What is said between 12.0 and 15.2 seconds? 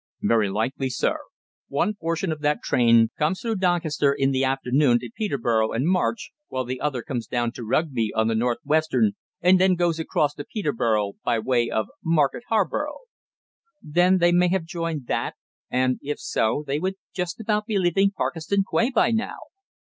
Market Harborough." "Then they may have joined